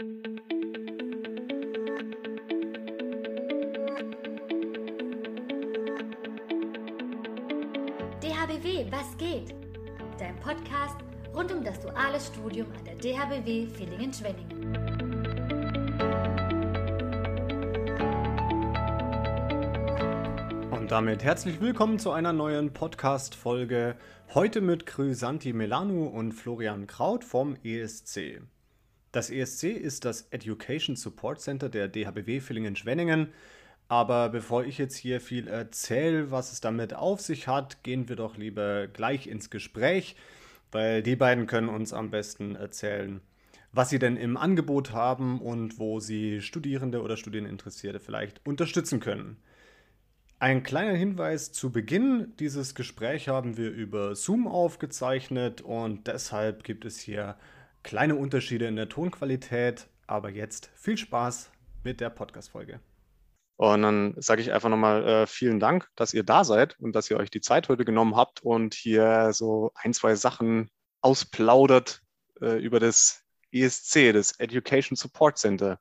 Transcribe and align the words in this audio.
DHBW, 0.00 0.06
was 8.92 9.16
geht? 9.18 9.56
Dein 10.16 10.36
Podcast 10.36 10.98
rund 11.34 11.50
um 11.50 11.64
das 11.64 11.80
duale 11.80 12.20
Studium 12.20 12.68
an 12.78 12.84
der 12.84 12.94
DHBW 12.94 13.66
Villingen-Schwenningen. 13.66 14.76
Und 20.70 20.92
damit 20.92 21.24
herzlich 21.24 21.60
willkommen 21.60 21.98
zu 21.98 22.12
einer 22.12 22.32
neuen 22.32 22.72
Podcast-Folge. 22.72 23.96
Heute 24.32 24.60
mit 24.60 24.86
Chrysanti 24.86 25.52
Melanu 25.52 26.06
und 26.06 26.34
Florian 26.34 26.86
Kraut 26.86 27.24
vom 27.24 27.56
ESC. 27.64 28.42
Das 29.12 29.30
ESC 29.30 29.64
ist 29.64 30.04
das 30.04 30.28
Education 30.30 30.94
Support 30.94 31.40
Center 31.40 31.68
der 31.68 31.88
DHBW 31.88 32.40
Villingen-Schwenningen. 32.40 33.28
Aber 33.88 34.28
bevor 34.28 34.64
ich 34.64 34.76
jetzt 34.76 34.96
hier 34.96 35.18
viel 35.20 35.48
erzähle, 35.48 36.30
was 36.30 36.52
es 36.52 36.60
damit 36.60 36.92
auf 36.92 37.22
sich 37.22 37.48
hat, 37.48 37.82
gehen 37.82 38.08
wir 38.10 38.16
doch 38.16 38.36
lieber 38.36 38.86
gleich 38.86 39.26
ins 39.26 39.48
Gespräch, 39.48 40.14
weil 40.70 41.02
die 41.02 41.16
beiden 41.16 41.46
können 41.46 41.70
uns 41.70 41.94
am 41.94 42.10
besten 42.10 42.54
erzählen, 42.54 43.22
was 43.72 43.88
sie 43.88 43.98
denn 43.98 44.18
im 44.18 44.36
Angebot 44.36 44.92
haben 44.92 45.40
und 45.40 45.78
wo 45.78 46.00
sie 46.00 46.42
Studierende 46.42 47.00
oder 47.00 47.16
Studieninteressierte 47.16 47.98
vielleicht 47.98 48.46
unterstützen 48.46 49.00
können. 49.00 49.38
Ein 50.38 50.62
kleiner 50.62 50.92
Hinweis 50.92 51.50
zu 51.50 51.72
Beginn. 51.72 52.34
Dieses 52.38 52.74
Gespräch 52.74 53.28
haben 53.28 53.56
wir 53.56 53.70
über 53.70 54.14
Zoom 54.14 54.46
aufgezeichnet 54.46 55.62
und 55.62 56.06
deshalb 56.06 56.62
gibt 56.62 56.84
es 56.84 57.00
hier 57.00 57.36
kleine 57.82 58.16
Unterschiede 58.16 58.66
in 58.66 58.76
der 58.76 58.88
Tonqualität. 58.88 59.86
Aber 60.06 60.30
jetzt 60.30 60.70
viel 60.74 60.96
Spaß 60.96 61.50
mit 61.84 62.00
der 62.00 62.10
Podcast-Folge. 62.10 62.80
Und 63.56 63.82
dann 63.82 64.14
sage 64.18 64.40
ich 64.40 64.52
einfach 64.52 64.68
nochmal 64.68 65.04
äh, 65.04 65.26
vielen 65.26 65.58
Dank, 65.58 65.88
dass 65.96 66.14
ihr 66.14 66.22
da 66.22 66.44
seid 66.44 66.78
und 66.78 66.94
dass 66.94 67.10
ihr 67.10 67.16
euch 67.16 67.28
die 67.28 67.40
Zeit 67.40 67.68
heute 67.68 67.84
genommen 67.84 68.14
habt 68.14 68.40
und 68.40 68.74
hier 68.74 69.32
so 69.32 69.72
ein, 69.74 69.92
zwei 69.92 70.14
Sachen 70.14 70.70
ausplaudert 71.00 72.00
äh, 72.40 72.62
über 72.62 72.78
das 72.78 73.24
ESC, 73.50 74.12
das 74.12 74.38
Education 74.38 74.94
Support 74.94 75.38
Center. 75.38 75.80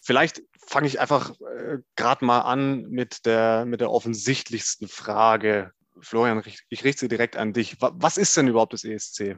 Vielleicht 0.00 0.42
fange 0.66 0.88
ich 0.88 0.98
einfach 0.98 1.30
äh, 1.40 1.78
gerade 1.94 2.24
mal 2.24 2.40
an 2.40 2.82
mit 2.88 3.26
der, 3.26 3.64
mit 3.64 3.80
der 3.80 3.92
offensichtlichsten 3.92 4.88
Frage. 4.88 5.70
Florian, 6.00 6.42
ich 6.68 6.84
richte 6.84 7.00
sie 7.00 7.08
direkt 7.08 7.36
an 7.36 7.52
dich. 7.52 7.76
Was 7.80 8.16
ist 8.16 8.36
denn 8.36 8.48
überhaupt 8.48 8.72
das 8.72 8.82
ESC? 8.82 9.36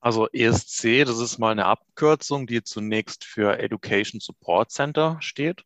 Also 0.00 0.28
ESC, 0.32 1.04
das 1.04 1.18
ist 1.18 1.38
mal 1.38 1.52
eine 1.52 1.66
Abkürzung, 1.66 2.46
die 2.46 2.62
zunächst 2.62 3.24
für 3.24 3.58
Education 3.58 4.20
Support 4.20 4.70
Center 4.70 5.18
steht. 5.20 5.64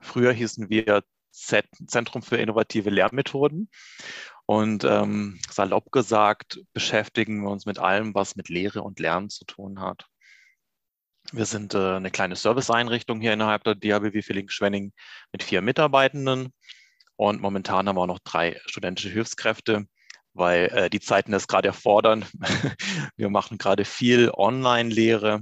Früher 0.00 0.32
hießen 0.32 0.68
wir 0.70 1.04
Z 1.30 1.66
Zentrum 1.86 2.22
für 2.22 2.36
innovative 2.36 2.90
Lehrmethoden. 2.90 3.70
Und 4.46 4.82
ähm, 4.82 5.38
salopp 5.48 5.92
gesagt, 5.92 6.60
beschäftigen 6.72 7.42
wir 7.42 7.50
uns 7.50 7.66
mit 7.66 7.78
allem, 7.78 8.14
was 8.16 8.34
mit 8.34 8.48
Lehre 8.48 8.82
und 8.82 8.98
Lernen 8.98 9.30
zu 9.30 9.44
tun 9.44 9.80
hat. 9.80 10.06
Wir 11.30 11.46
sind 11.46 11.74
äh, 11.74 11.96
eine 11.96 12.10
kleine 12.10 12.34
Serviceeinrichtung 12.34 13.20
hier 13.20 13.32
innerhalb 13.32 13.62
der 13.62 13.76
DHBW 13.76 14.22
Villingen-Schwenning 14.22 14.92
mit 15.30 15.44
vier 15.44 15.62
Mitarbeitenden. 15.62 16.52
Und 17.14 17.40
momentan 17.40 17.86
haben 17.86 17.96
wir 17.96 18.02
auch 18.02 18.06
noch 18.06 18.18
drei 18.18 18.60
studentische 18.66 19.10
Hilfskräfte, 19.10 19.86
weil 20.34 20.66
äh, 20.66 20.90
die 20.90 21.00
Zeiten 21.00 21.32
das 21.32 21.48
gerade 21.48 21.68
erfordern. 21.68 22.24
wir 23.16 23.30
machen 23.30 23.58
gerade 23.58 23.84
viel 23.84 24.30
Online-Lehre 24.32 25.40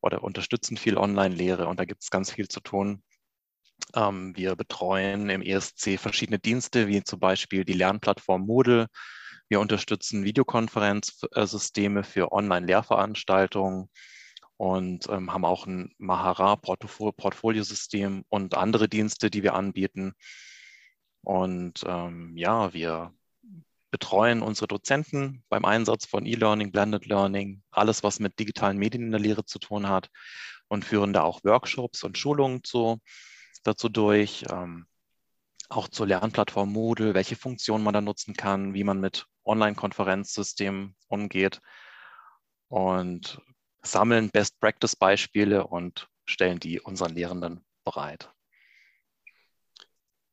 oder 0.00 0.22
unterstützen 0.22 0.76
viel 0.76 0.96
Online-Lehre 0.96 1.66
und 1.66 1.80
da 1.80 1.84
gibt 1.84 2.02
es 2.02 2.10
ganz 2.10 2.32
viel 2.32 2.48
zu 2.48 2.60
tun. 2.60 3.02
Ähm, 3.94 4.36
wir 4.36 4.56
betreuen 4.56 5.30
im 5.30 5.42
ESC 5.42 5.98
verschiedene 5.98 6.38
Dienste, 6.38 6.86
wie 6.88 7.02
zum 7.02 7.20
Beispiel 7.20 7.64
die 7.64 7.72
Lernplattform 7.72 8.46
Moodle. 8.46 8.88
Wir 9.48 9.60
unterstützen 9.60 10.24
Videokonferenzsysteme 10.24 12.04
für 12.04 12.32
Online-Lehrveranstaltungen 12.32 13.88
und 14.56 15.08
ähm, 15.08 15.32
haben 15.32 15.44
auch 15.44 15.66
ein 15.66 15.92
Mahara-Portfoliosystem 15.98 18.24
und 18.28 18.56
andere 18.56 18.88
Dienste, 18.88 19.30
die 19.30 19.42
wir 19.42 19.54
anbieten. 19.54 20.12
Und 21.22 21.82
ähm, 21.86 22.36
ja, 22.36 22.72
wir 22.72 23.12
betreuen 23.90 24.42
unsere 24.42 24.68
Dozenten 24.68 25.44
beim 25.48 25.64
Einsatz 25.64 26.06
von 26.06 26.26
E-Learning, 26.26 26.72
Blended 26.72 27.06
Learning, 27.06 27.62
alles, 27.70 28.02
was 28.02 28.20
mit 28.20 28.38
digitalen 28.38 28.78
Medien 28.78 29.04
in 29.04 29.10
der 29.10 29.20
Lehre 29.20 29.44
zu 29.44 29.58
tun 29.58 29.88
hat 29.88 30.10
und 30.68 30.84
führen 30.84 31.12
da 31.12 31.22
auch 31.22 31.44
Workshops 31.44 32.04
und 32.04 32.16
Schulungen 32.16 32.62
zu 32.64 33.00
dazu 33.62 33.88
durch, 33.88 34.44
ähm, 34.50 34.86
auch 35.68 35.88
zur 35.88 36.06
Lernplattform 36.06 36.72
Moodle, 36.72 37.14
welche 37.14 37.36
Funktionen 37.36 37.84
man 37.84 37.94
da 37.94 38.00
nutzen 38.00 38.34
kann, 38.34 38.74
wie 38.74 38.84
man 38.84 39.00
mit 39.00 39.26
Online-Konferenzsystemen 39.44 40.96
umgeht 41.08 41.60
und 42.68 43.40
sammeln 43.82 44.30
Best-Practice-Beispiele 44.30 45.66
und 45.66 46.08
stellen 46.26 46.58
die 46.58 46.80
unseren 46.80 47.14
Lehrenden 47.14 47.64
bereit. 47.84 48.32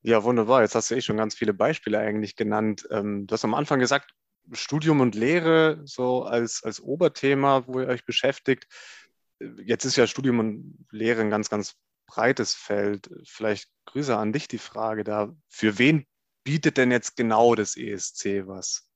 Ja, 0.08 0.24
wunderbar. 0.24 0.62
Jetzt 0.62 0.74
hast 0.74 0.90
du 0.90 0.96
eh 0.96 1.02
schon 1.02 1.18
ganz 1.18 1.36
viele 1.36 1.54
Beispiele 1.54 2.00
eigentlich 2.00 2.38
genannt. 2.38 2.88
Ähm, 2.92 3.28
du 3.28 3.34
hast 3.34 3.44
am 3.44 3.54
Anfang 3.54 3.82
gesagt, 3.82 4.14
Studium 4.54 5.02
und 5.02 5.16
Lehre 5.16 5.82
so 5.84 6.24
als, 6.24 6.64
als 6.64 6.80
Oberthema, 6.80 7.68
wo 7.68 7.82
ihr 7.82 7.88
euch 7.90 8.06
beschäftigt. 8.06 8.68
Jetzt 9.42 9.84
ist 9.84 9.98
ja 9.98 10.08
Studium 10.08 10.40
und 10.40 10.88
Lehre 10.92 11.20
ein 11.20 11.30
ganz, 11.30 11.50
ganz 11.50 11.76
breites 12.06 12.54
Feld. 12.54 13.10
Vielleicht 13.26 13.70
Grüße 13.88 14.16
an 14.16 14.32
dich 14.32 14.48
die 14.48 14.60
Frage 14.60 15.04
da. 15.04 15.36
Für 15.50 15.78
wen 15.78 16.06
bietet 16.46 16.78
denn 16.78 16.90
jetzt 16.90 17.18
genau 17.18 17.54
das 17.56 17.76
ESC 17.76 18.48
was? 18.48 18.87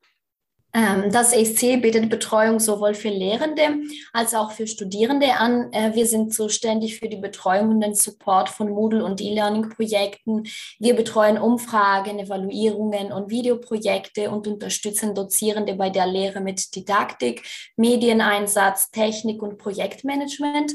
Ähm, 0.74 1.12
das 1.12 1.34
ESC 1.34 1.82
bietet 1.82 2.10
Betreuung 2.10 2.60
sowohl 2.60 2.94
für 2.94 3.10
Lehrende 3.10 3.82
als 4.14 4.34
auch 4.34 4.52
für 4.52 4.68
Studierende 4.68 5.34
an. 5.34 5.72
Äh, 5.74 5.94
wir 5.96 6.06
sind 6.06 6.34
zuständig 6.34 6.98
für 6.98 7.10
die 7.10 7.18
Betreuung 7.18 7.70
und 7.70 7.82
den 7.82 7.94
Support 7.94 8.50
von 8.50 8.70
Moodle- 8.70 9.04
und 9.04 9.20
E-Learning-Projekten. 9.20 10.44
Wir 10.80 10.96
betreuen 10.96 11.38
Umfragen, 11.38 12.20
Evaluierungen 12.20 13.12
und 13.12 13.30
Videoprojekte 13.30 14.32
und 14.32 14.48
unterstützen 14.48 15.14
Dozierende 15.14 15.76
bei 15.76 15.90
der 15.90 16.08
Lehre 16.08 16.40
mit 16.40 16.74
Didaktik, 16.74 17.44
Medieneinsatz, 17.76 18.92
Technik 18.92 19.42
und 19.44 19.58
Projektmanagement. 19.58 20.74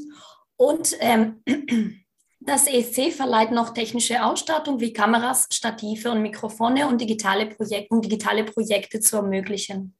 Und 0.56 0.96
ähm, 1.00 1.42
Das 2.46 2.68
ESC 2.68 3.12
verleiht 3.12 3.50
noch 3.50 3.74
technische 3.74 4.24
Ausstattung 4.24 4.78
wie 4.78 4.92
Kameras, 4.92 5.48
Stative 5.52 6.12
und 6.12 6.22
Mikrofone 6.22 6.86
und 6.86 7.00
digitale, 7.00 7.46
Projek 7.46 7.88
um 7.90 8.00
digitale 8.00 8.44
Projekte 8.44 9.00
zu 9.00 9.16
ermöglichen. 9.16 9.96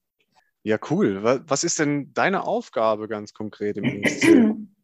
Ja, 0.62 0.78
cool. 0.90 1.22
Was 1.22 1.64
ist 1.64 1.80
denn 1.80 2.12
deine 2.14 2.44
Aufgabe 2.44 3.08
ganz 3.08 3.34
konkret 3.34 3.76
im 3.78 3.84
ESC? 3.84 4.54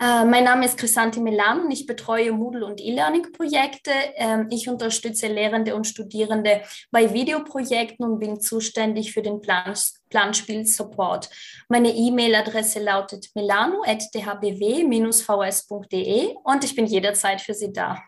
Äh, 0.00 0.24
mein 0.24 0.44
Name 0.44 0.64
ist 0.64 0.78
Chrysanthi 0.78 1.20
Melan 1.20 1.62
und 1.62 1.72
ich 1.72 1.84
betreue 1.84 2.30
Moodle- 2.30 2.64
und 2.64 2.80
E-Learning-Projekte. 2.80 3.90
Ähm, 4.14 4.46
ich 4.50 4.68
unterstütze 4.68 5.26
Lehrende 5.26 5.74
und 5.74 5.88
Studierende 5.88 6.62
bei 6.92 7.12
Videoprojekten 7.12 8.06
und 8.06 8.20
bin 8.20 8.40
zuständig 8.40 9.12
für 9.12 9.22
den 9.22 9.40
Plan 9.40 9.74
Planspiel-Support. 10.10 11.28
Meine 11.68 11.90
E-Mail-Adresse 11.90 12.80
lautet 12.80 13.30
melano.dhbw-vs.de 13.34 16.34
und 16.44 16.64
ich 16.64 16.76
bin 16.76 16.86
jederzeit 16.86 17.40
für 17.40 17.54
Sie 17.54 17.72
da. 17.72 18.00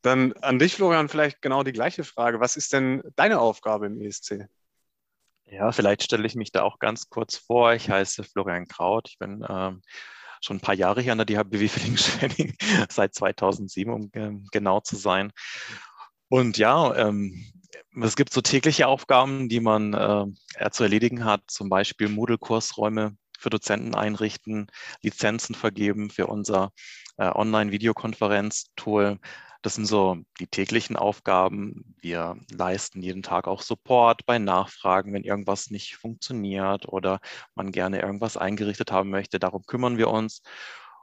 Dann 0.00 0.32
an 0.40 0.58
dich, 0.58 0.74
Florian, 0.74 1.10
vielleicht 1.10 1.42
genau 1.42 1.62
die 1.62 1.72
gleiche 1.72 2.02
Frage. 2.02 2.40
Was 2.40 2.56
ist 2.56 2.72
denn 2.72 3.02
deine 3.14 3.40
Aufgabe 3.40 3.84
im 3.86 4.00
ESC? 4.00 4.48
Ja, 5.44 5.70
vielleicht 5.70 6.02
stelle 6.02 6.26
ich 6.26 6.34
mich 6.34 6.50
da 6.50 6.62
auch 6.62 6.78
ganz 6.78 7.10
kurz 7.10 7.36
vor. 7.36 7.74
Ich 7.74 7.90
heiße 7.90 8.24
Florian 8.24 8.66
Kraut. 8.66 9.10
Ich 9.10 9.18
bin 9.18 9.44
ähm, 9.48 9.82
schon 10.42 10.56
ein 10.58 10.60
paar 10.60 10.74
Jahre 10.74 11.00
hier 11.00 11.12
an 11.12 11.18
der 11.18 11.26
DHBW 11.26 11.68
Villingen-Schwenning, 11.68 12.56
seit 12.90 13.14
2007, 13.14 13.92
um 13.92 14.10
ähm, 14.14 14.46
genau 14.50 14.80
zu 14.80 14.96
sein. 14.96 15.32
Und 16.28 16.58
ja, 16.58 16.94
ähm, 16.96 17.46
es 18.02 18.16
gibt 18.16 18.32
so 18.32 18.40
tägliche 18.40 18.86
Aufgaben, 18.86 19.48
die 19.48 19.60
man 19.60 19.94
äh, 19.94 20.70
zu 20.70 20.82
erledigen 20.82 21.24
hat, 21.24 21.42
zum 21.46 21.68
Beispiel 21.68 22.08
Moodle-Kursräume 22.08 23.16
für 23.38 23.50
Dozenten 23.50 23.94
einrichten, 23.94 24.68
Lizenzen 25.02 25.54
vergeben 25.54 26.10
für 26.10 26.26
unser 26.26 26.72
äh, 27.18 27.26
Online-Videokonferenz-Tool, 27.26 29.18
das 29.62 29.74
sind 29.74 29.86
so 29.86 30.18
die 30.40 30.48
täglichen 30.48 30.96
Aufgaben. 30.96 31.94
Wir 32.00 32.36
leisten 32.50 33.00
jeden 33.00 33.22
Tag 33.22 33.46
auch 33.46 33.62
Support 33.62 34.26
bei 34.26 34.38
Nachfragen, 34.38 35.14
wenn 35.14 35.22
irgendwas 35.22 35.70
nicht 35.70 35.96
funktioniert 35.96 36.88
oder 36.88 37.20
man 37.54 37.70
gerne 37.70 38.02
irgendwas 38.02 38.36
eingerichtet 38.36 38.90
haben 38.90 39.10
möchte. 39.10 39.38
Darum 39.38 39.62
kümmern 39.64 39.98
wir 39.98 40.10
uns. 40.10 40.42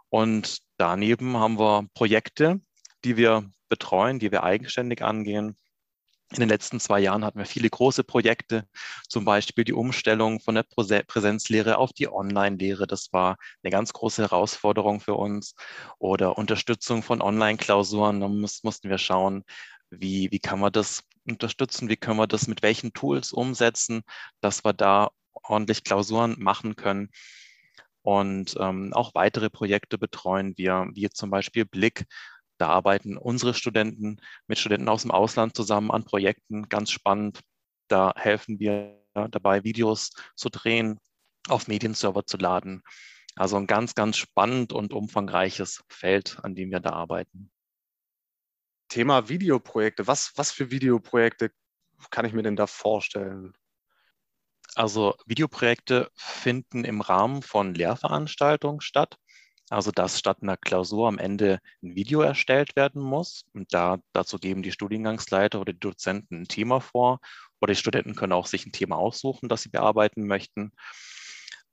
Und 0.10 0.60
daneben 0.78 1.38
haben 1.38 1.58
wir 1.58 1.88
Projekte, 1.94 2.60
die 3.06 3.16
wir 3.16 3.50
betreuen, 3.70 4.20
die 4.20 4.32
wir 4.32 4.44
eigenständig 4.44 5.04
angehen. 5.04 5.58
In 6.32 6.42
den 6.42 6.50
letzten 6.50 6.80
zwei 6.80 7.00
Jahren 7.00 7.26
hatten 7.26 7.40
wir 7.40 7.46
viele 7.46 7.70
große 7.70 8.04
Projekte, 8.04 8.68
zum 9.08 9.26
Beispiel 9.26 9.64
die 9.64 9.74
Umstellung 9.74 10.40
von 10.40 10.54
der 10.54 10.64
Präsenzlehre 10.64 11.78
auf 11.78 11.92
die 11.92 12.08
Online-Lehre. 12.08 12.86
Das 12.86 13.12
war 13.12 13.38
eine 13.64 13.72
ganz 13.72 13.94
große 13.94 14.22
Herausforderung 14.22 15.00
für 15.00 15.16
uns. 15.16 15.56
Oder 15.98 16.38
Unterstützung 16.38 17.02
von 17.02 17.22
Online-Klausuren. 17.22 18.20
Da 18.20 18.28
muss, 18.28 18.64
mussten 18.64 18.90
wir 18.90 19.00
schauen, 19.00 19.44
wie, 19.90 20.32
wie 20.32 20.40
kann 20.40 20.60
man 20.60 20.72
das 20.72 21.04
unterstützen, 21.28 21.90
wie 21.90 21.98
können 21.98 22.20
wir 22.20 22.28
das 22.28 22.48
mit 22.48 22.62
welchen 22.62 22.94
Tools 22.94 23.34
umsetzen, 23.34 24.04
dass 24.40 24.64
wir 24.64 24.74
da 24.74 25.10
ordentlich 25.34 25.84
Klausuren 25.84 26.36
machen 26.38 26.76
können. 26.76 27.10
Und 28.02 28.56
ähm, 28.60 28.94
auch 28.94 29.14
weitere 29.14 29.50
Projekte 29.50 29.98
betreuen 29.98 30.54
wir, 30.58 30.88
wie 30.94 31.10
zum 31.10 31.30
Beispiel 31.30 31.66
Blick. 31.66 32.06
Da 32.60 32.68
arbeiten 32.68 33.18
unsere 33.18 33.54
Studenten 33.54 34.18
mit 34.48 34.60
Studenten 34.60 34.90
aus 34.90 35.04
dem 35.04 35.12
Ausland 35.12 35.56
zusammen 35.56 35.92
an 35.92 36.04
Projekten, 36.04 36.68
ganz 36.68 36.92
spannend. 36.92 37.40
Da 37.88 38.14
helfen 38.18 38.60
wir 38.60 39.02
dabei, 39.14 39.64
Videos 39.64 40.12
zu 40.36 40.50
drehen, 40.50 41.00
auf 41.48 41.68
Medienserver 41.68 42.26
zu 42.26 42.38
laden. 42.38 42.84
Also 43.36 43.56
ein 43.56 43.66
ganz, 43.66 43.96
ganz 43.96 44.18
spannend 44.18 44.74
und 44.74 44.94
umfangreiches 44.94 45.82
Feld, 45.88 46.38
an 46.44 46.54
dem 46.54 46.70
wir 46.72 46.82
da 46.82 46.92
arbeiten. 46.92 47.50
Thema 48.90 49.30
Videoprojekte. 49.30 50.08
Was, 50.08 50.34
was 50.36 50.52
für 50.52 50.70
Videoprojekte 50.70 51.52
kann 52.10 52.26
ich 52.26 52.34
mir 52.34 52.44
denn 52.44 52.58
da 52.58 52.68
vorstellen? 52.68 53.54
Also 54.76 55.16
Videoprojekte 55.26 56.12
finden 56.16 56.84
im 56.84 57.00
Rahmen 57.00 57.42
von 57.42 57.74
Lehrveranstaltungen 57.74 58.82
statt. 58.82 59.18
Also 59.70 59.92
dass 59.92 60.18
statt 60.18 60.40
einer 60.42 60.58
Klausur 60.58 61.08
am 61.08 61.20
Ende 61.20 61.60
ein 61.84 61.96
Video 61.96 62.22
erstellt 62.22 62.76
werden 62.76 63.02
muss. 63.02 63.46
Und 63.54 63.74
da, 63.74 63.98
dazu 64.14 64.38
geben 64.38 64.64
die 64.64 64.72
Studiengangsleiter 64.72 65.62
oder 65.62 65.74
die 65.74 65.80
Dozenten 65.80 66.42
ein 66.42 66.48
Thema 66.48 66.80
vor. 66.82 67.20
Oder 67.62 67.74
die 67.74 67.80
Studenten 67.80 68.16
können 68.16 68.34
auch 68.34 68.48
sich 68.48 68.66
ein 68.66 68.72
Thema 68.72 68.98
aussuchen, 68.98 69.50
das 69.50 69.64
sie 69.64 69.70
bearbeiten 69.70 70.26
möchten. 70.26 70.72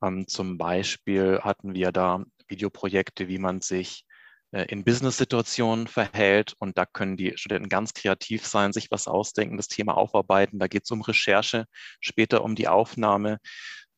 Ähm, 0.02 0.26
zum 0.28 0.58
Beispiel 0.58 1.40
hatten 1.42 1.74
wir 1.74 1.92
da 1.92 2.24
Videoprojekte, 2.48 3.28
wie 3.28 3.38
man 3.38 3.60
sich 3.60 4.04
äh, 4.52 4.64
in 4.66 4.84
Business-Situationen 4.84 5.86
verhält. 5.86 6.54
Und 6.58 6.78
da 6.78 6.86
können 6.86 7.16
die 7.16 7.32
Studenten 7.36 7.68
ganz 7.68 7.94
kreativ 7.94 8.46
sein, 8.46 8.72
sich 8.72 8.90
was 8.90 9.08
ausdenken, 9.08 9.56
das 9.56 9.68
Thema 9.68 9.96
aufarbeiten. 9.96 10.58
Da 10.58 10.68
geht 10.68 10.84
es 10.84 10.90
um 10.90 11.02
Recherche, 11.02 11.66
später 12.00 12.44
um 12.44 12.54
die 12.54 12.68
Aufnahme, 12.68 13.38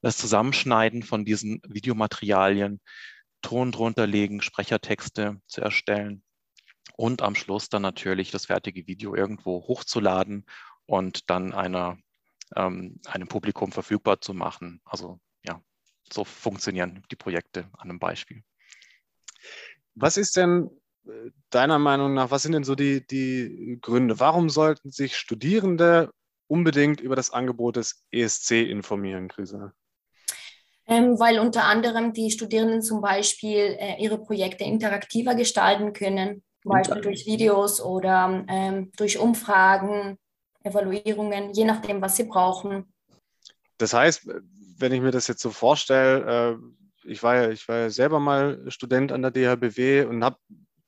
das 0.03 0.17
Zusammenschneiden 0.17 1.03
von 1.03 1.25
diesen 1.25 1.61
Videomaterialien. 1.67 2.81
Ton 3.43 3.73
drunter 3.73 4.07
legen, 4.07 4.43
Sprechertexte 4.43 5.41
zu 5.47 5.61
erstellen 5.61 6.23
und 6.97 7.23
am 7.23 7.35
Schluss 7.35 7.69
dann 7.69 7.83
natürlich 7.83 8.31
das 8.31 8.47
fertige 8.47 8.87
Video 8.87 9.15
irgendwo 9.15 9.63
hochzuladen 9.69 10.45
und 10.87 11.31
dann 11.31 11.53
einer, 11.53 11.99
ähm, 12.57 13.01
einem 13.07 13.29
Publikum 13.29 13.73
verfügbar 13.73 14.21
zu 14.21 14.35
machen. 14.35 14.81
Also 14.85 15.21
ja, 15.45 15.63
so 16.13 16.25
funktionieren 16.25 17.05
die 17.11 17.17
Projekte 17.17 17.69
an 17.75 17.91
einem 17.91 17.99
Beispiel. 17.99 18.43
Was 19.95 20.17
ist 20.17 20.37
denn 20.37 20.71
äh, 21.07 21.31
deiner 21.51 21.79
Meinung 21.79 22.15
nach, 22.15 22.31
was 22.31 22.43
sind 22.43 22.53
denn 22.53 22.65
so 22.65 22.75
die, 22.75 23.07
die 23.07 23.79
Gründe? 23.81 24.19
Warum 24.19 24.51
sollten 24.51 24.91
sich 24.91 25.17
Studierende 25.17 26.11
unbedingt 26.49 27.01
über 27.01 27.15
das 27.15 27.31
Angebot 27.31 27.77
des 27.77 28.05
ESC 28.11 28.53
informieren, 28.53 29.29
Krise? 29.29 29.73
Ähm, 30.89 31.21
weil 31.21 31.39
unter 31.39 31.65
anderem 31.65 32.15
die 32.15 32.31
Studierenden 32.31 32.81
zum 32.83 33.03
Beispiel 33.03 33.77
äh, 33.79 34.03
ihre 34.03 34.19
Projekte 34.19 34.65
interaktiver 34.65 35.35
gestalten 35.35 35.93
können, 35.93 36.43
zum 36.63 36.73
Beispiel 36.73 37.03
durch 37.03 37.27
Videos 37.27 37.81
oder 37.83 38.45
ähm, 38.49 38.91
durch 38.97 39.19
Umfragen, 39.19 40.19
Evaluierungen, 40.65 41.53
je 41.53 41.67
nachdem, 41.67 42.01
was 42.01 42.17
sie 42.17 42.25
brauchen. 42.25 42.93
Das 43.77 43.93
heißt, 43.93 44.29
wenn 44.79 44.93
ich 44.93 45.03
mir 45.03 45.11
das 45.11 45.29
jetzt 45.29 45.43
so 45.43 45.51
vorstelle, 45.51 46.59
äh, 47.05 47.09
ich, 47.09 47.23
war 47.23 47.37
ja, 47.37 47.51
ich 47.51 47.69
war 47.69 47.77
ja 47.77 47.91
selber 47.91 48.19
mal 48.19 48.65
Student 48.69 49.13
an 49.13 49.23
der 49.23 49.31
DHBW 49.31 50.05
und 50.07 50.25
habe 50.25 50.39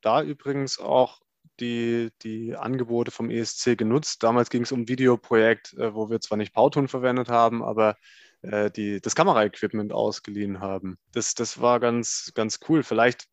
da 0.00 0.22
übrigens 0.22 0.78
auch 0.78 1.20
die, 1.60 2.08
die 2.22 2.56
Angebote 2.56 3.10
vom 3.10 3.30
ESC 3.30 3.76
genutzt. 3.76 4.22
Damals 4.22 4.48
ging 4.48 4.62
es 4.62 4.72
um 4.72 4.80
ein 4.80 4.88
Videoprojekt, 4.88 5.74
äh, 5.74 5.94
wo 5.94 6.08
wir 6.08 6.20
zwar 6.20 6.38
nicht 6.38 6.54
Pauton 6.54 6.88
verwendet 6.88 7.28
haben, 7.28 7.62
aber 7.62 7.96
äh, 8.42 8.70
die, 8.70 9.00
das 9.00 9.14
Kameraequipment 9.14 9.92
ausgeliehen 9.92 10.60
haben. 10.60 10.98
Das, 11.12 11.34
das 11.34 11.60
war 11.60 11.80
ganz, 11.80 12.32
ganz 12.34 12.60
cool. 12.68 12.82
Vielleicht 12.82 13.26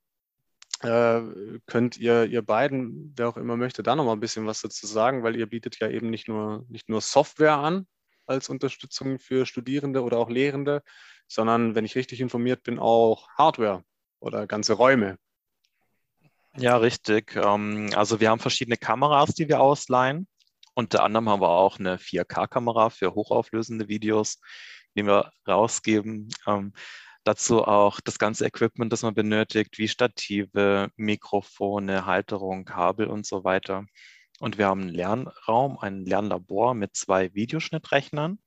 äh, 0.81 1.21
könnt 1.65 1.97
ihr, 1.97 2.25
ihr 2.25 2.41
beiden, 2.41 3.13
wer 3.15 3.29
auch 3.29 3.37
immer 3.37 3.57
möchte, 3.57 3.83
da 3.83 3.95
noch 3.95 4.05
mal 4.05 4.13
ein 4.13 4.19
bisschen 4.19 4.45
was 4.45 4.61
dazu 4.61 4.85
sagen, 4.85 5.23
weil 5.23 5.35
ihr 5.35 5.47
bietet 5.47 5.79
ja 5.79 5.89
eben 5.89 6.09
nicht 6.09 6.27
nur, 6.27 6.65
nicht 6.69 6.89
nur 6.89 7.01
Software 7.01 7.57
an 7.57 7.87
als 8.25 8.49
Unterstützung 8.49 9.19
für 9.19 9.45
Studierende 9.45 10.03
oder 10.03 10.17
auch 10.17 10.29
Lehrende, 10.29 10.83
sondern, 11.27 11.75
wenn 11.75 11.85
ich 11.85 11.95
richtig 11.95 12.21
informiert 12.21 12.63
bin, 12.63 12.79
auch 12.79 13.29
Hardware 13.37 13.83
oder 14.19 14.47
ganze 14.47 14.73
Räume. 14.73 15.17
Ja, 16.57 16.77
richtig. 16.77 17.35
Ähm, 17.35 17.89
also 17.95 18.19
wir 18.19 18.29
haben 18.29 18.39
verschiedene 18.39 18.77
Kameras, 18.77 19.33
die 19.33 19.47
wir 19.47 19.61
ausleihen. 19.61 20.27
Unter 20.73 21.03
anderem 21.03 21.29
haben 21.29 21.41
wir 21.41 21.49
auch 21.49 21.79
eine 21.79 21.97
4K-Kamera 21.97 22.89
für 22.89 23.13
hochauflösende 23.15 23.87
Videos 23.87 24.39
den 24.97 25.07
wir 25.07 25.31
rausgeben. 25.47 26.29
Ähm, 26.45 26.73
dazu 27.23 27.63
auch 27.63 27.99
das 28.01 28.19
ganze 28.19 28.45
Equipment, 28.45 28.91
das 28.91 29.03
man 29.03 29.13
benötigt, 29.13 29.77
wie 29.77 29.87
Stative, 29.87 30.89
Mikrofone, 30.95 32.05
Halterung, 32.05 32.65
Kabel 32.65 33.07
und 33.07 33.25
so 33.25 33.43
weiter. 33.43 33.85
Und 34.39 34.57
wir 34.57 34.67
haben 34.67 34.81
einen 34.81 34.93
Lernraum, 34.93 35.77
ein 35.79 36.05
Lernlabor 36.05 36.73
mit 36.73 36.95
zwei 36.95 37.33
Videoschnittrechnern. 37.33 38.39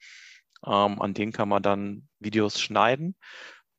Ähm, 0.66 1.02
an 1.02 1.14
denen 1.14 1.32
kann 1.32 1.48
man 1.48 1.62
dann 1.62 2.08
Videos 2.18 2.60
schneiden. 2.60 3.16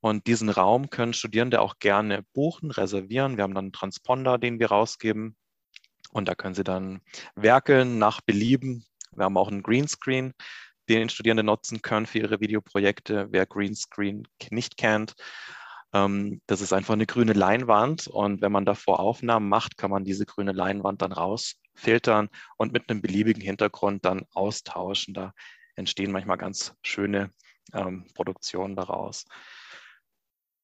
Und 0.01 0.25
diesen 0.25 0.49
Raum 0.49 0.89
können 0.89 1.13
Studierende 1.13 1.61
auch 1.61 1.77
gerne 1.79 2.23
buchen, 2.33 2.71
reservieren. 2.71 3.37
Wir 3.37 3.43
haben 3.43 3.53
dann 3.53 3.65
einen 3.65 3.73
Transponder, 3.73 4.39
den 4.39 4.59
wir 4.59 4.69
rausgeben. 4.69 5.37
Und 6.11 6.27
da 6.27 6.35
können 6.35 6.55
sie 6.55 6.63
dann 6.63 7.01
werkeln 7.35 7.99
nach 7.99 8.21
Belieben. 8.21 8.85
Wir 9.15 9.25
haben 9.25 9.37
auch 9.37 9.49
einen 9.49 9.63
Greenscreen, 9.63 10.33
den 10.89 11.09
Studierende 11.09 11.43
nutzen 11.43 11.81
können 11.81 12.05
für 12.05 12.19
ihre 12.19 12.39
Videoprojekte. 12.39 13.27
Wer 13.31 13.45
Greenscreen 13.45 14.27
nicht 14.49 14.77
kennt, 14.77 15.15
ähm, 15.93 16.41
das 16.47 16.61
ist 16.61 16.73
einfach 16.73 16.93
eine 16.93 17.05
grüne 17.05 17.33
Leinwand 17.33 18.07
und 18.07 18.41
wenn 18.41 18.51
man 18.51 18.65
davor 18.65 18.99
Aufnahmen 18.99 19.49
macht, 19.49 19.77
kann 19.77 19.91
man 19.91 20.05
diese 20.05 20.25
grüne 20.25 20.53
Leinwand 20.53 21.01
dann 21.01 21.11
rausfiltern 21.11 22.29
und 22.57 22.71
mit 22.71 22.89
einem 22.89 23.01
beliebigen 23.01 23.41
Hintergrund 23.41 24.05
dann 24.05 24.25
austauschen. 24.33 25.13
Da 25.13 25.33
entstehen 25.75 26.11
manchmal 26.11 26.37
ganz 26.37 26.73
schöne 26.81 27.31
ähm, 27.73 28.07
Produktionen 28.13 28.75
daraus. 28.75 29.25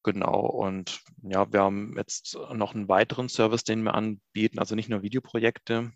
Genau, 0.04 0.40
und 0.40 1.02
ja, 1.22 1.52
wir 1.52 1.60
haben 1.60 1.94
jetzt 1.98 2.38
noch 2.54 2.74
einen 2.74 2.88
weiteren 2.88 3.28
Service, 3.28 3.64
den 3.64 3.82
wir 3.82 3.94
anbieten, 3.94 4.58
also 4.58 4.74
nicht 4.74 4.88
nur 4.88 5.02
Videoprojekte, 5.02 5.92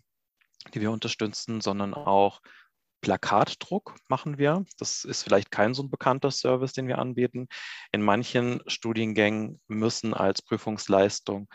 die 0.73 0.81
wir 0.81 0.91
unterstützen, 0.91 1.61
sondern 1.61 1.93
auch 1.93 2.41
Plakatdruck 3.03 3.95
machen 4.07 4.37
wir. 4.37 4.65
Das 4.79 5.03
ist 5.03 5.23
vielleicht 5.23 5.51
kein 5.51 5.73
so 5.73 5.83
ein 5.83 5.91
bekannter 5.91 6.31
Service, 6.31 6.71
den 6.71 6.87
wir 6.87 6.99
anbieten. 6.99 7.47
In 7.91 8.01
manchen 8.01 8.61
Studiengängen 8.65 9.61
müssen 9.67 10.13
als 10.13 10.41
Prüfungsleistung 10.41 11.49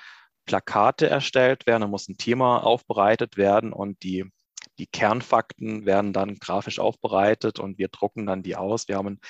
Plakate 0.45 1.09
erstellt 1.09 1.67
werden. 1.67 1.81
Da 1.81 1.87
muss 1.89 2.07
ein 2.07 2.19
Thema 2.19 2.59
aufbereitet 2.59 3.39
werden 3.39 3.73
und 3.73 4.03
die, 4.03 4.31
die 4.79 4.87
Kernfakten 4.87 5.87
werden 5.87 6.13
dann 6.13 6.37
grafisch 6.37 6.79
aufbereitet 6.79 7.59
und 7.59 7.79
wir 7.79 7.89
drucken 7.89 8.27
dann 8.27 8.43
die 8.43 8.55
aus. 8.57 8.87
Wir 8.87 8.97
haben 8.97 9.07
einen 9.09 9.21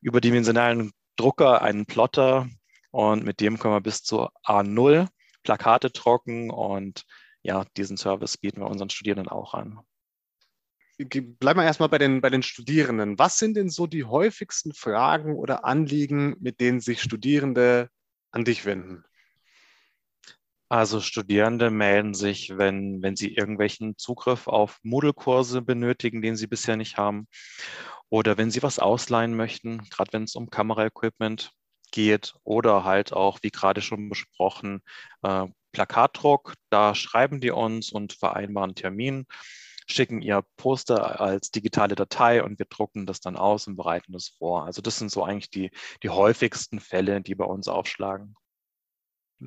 überdimensionalen 0.00 0.92
Drucker, 1.16 1.60
einen 1.60 1.86
Plotter 1.86 2.48
und 2.92 3.24
mit 3.24 3.40
dem 3.40 3.58
können 3.58 3.74
wir 3.74 3.80
bis 3.80 4.04
zu 4.04 4.28
A0 4.46 5.08
Plakate 5.42 5.90
drucken 5.90 6.50
und 6.50 7.02
ja, 7.42 7.64
diesen 7.76 7.96
Service 7.96 8.38
bieten 8.38 8.60
wir 8.60 8.68
unseren 8.68 8.90
Studierenden 8.90 9.28
auch 9.28 9.54
an 9.54 9.80
bleiben 10.98 11.60
wir 11.60 11.64
erstmal 11.64 11.88
bei 11.88 11.98
den, 11.98 12.20
bei 12.20 12.30
den 12.30 12.42
Studierenden. 12.42 13.18
Was 13.18 13.38
sind 13.38 13.56
denn 13.56 13.68
so 13.68 13.86
die 13.86 14.04
häufigsten 14.04 14.72
Fragen 14.72 15.34
oder 15.34 15.64
Anliegen, 15.64 16.36
mit 16.40 16.60
denen 16.60 16.80
sich 16.80 17.02
Studierende 17.02 17.88
an 18.30 18.44
dich 18.44 18.64
wenden? 18.64 19.04
Also 20.68 21.00
Studierende 21.00 21.70
melden 21.70 22.14
sich, 22.14 22.56
wenn, 22.56 23.02
wenn 23.02 23.16
sie 23.16 23.34
irgendwelchen 23.34 23.96
Zugriff 23.98 24.48
auf 24.48 24.78
Moodle-Kurse 24.82 25.62
benötigen, 25.62 26.22
den 26.22 26.36
sie 26.36 26.46
bisher 26.46 26.76
nicht 26.76 26.96
haben, 26.96 27.28
oder 28.08 28.38
wenn 28.38 28.50
sie 28.50 28.62
was 28.62 28.78
ausleihen 28.78 29.36
möchten, 29.36 29.78
gerade 29.90 30.12
wenn 30.12 30.24
es 30.24 30.34
um 30.34 30.50
Kameraequipment 30.50 31.52
geht, 31.92 32.34
oder 32.44 32.84
halt 32.84 33.12
auch, 33.12 33.38
wie 33.42 33.50
gerade 33.50 33.82
schon 33.82 34.08
besprochen, 34.08 34.82
äh, 35.22 35.46
Plakatdruck. 35.72 36.54
Da 36.70 36.94
schreiben 36.94 37.40
die 37.40 37.50
uns 37.50 37.92
und 37.92 38.12
vereinbaren 38.12 38.74
Termin 38.74 39.26
schicken 39.86 40.22
ihr 40.22 40.44
Poster 40.56 41.20
als 41.20 41.50
digitale 41.50 41.94
Datei 41.94 42.42
und 42.42 42.58
wir 42.58 42.66
drucken 42.66 43.06
das 43.06 43.20
dann 43.20 43.36
aus 43.36 43.66
und 43.66 43.76
bereiten 43.76 44.12
das 44.12 44.28
vor. 44.28 44.64
Also 44.64 44.82
das 44.82 44.98
sind 44.98 45.10
so 45.10 45.24
eigentlich 45.24 45.50
die, 45.50 45.70
die 46.02 46.10
häufigsten 46.10 46.80
Fälle, 46.80 47.20
die 47.20 47.34
bei 47.34 47.44
uns 47.44 47.68
aufschlagen. 47.68 48.36